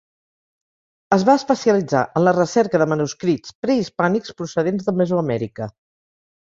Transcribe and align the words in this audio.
Es 1.17 1.25
va 1.27 1.35
especialitzar 1.41 2.01
en 2.21 2.25
la 2.29 2.35
recerca 2.39 2.83
de 2.85 2.89
manuscrits 2.95 3.57
prehispànics 3.67 4.37
procedents 4.43 4.93
de 4.93 4.99
Mesoamèrica. 5.05 5.75